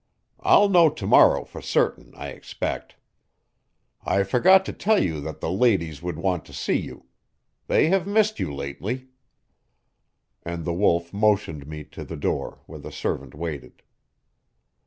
[0.39, 2.95] I'll know to morrow for certain, I expect.
[4.03, 7.05] I forgot to tell you that the ladies would want to see you.
[7.67, 9.09] They have missed you lately."
[10.41, 13.83] And the Wolf motioned me to the door where the servant waited.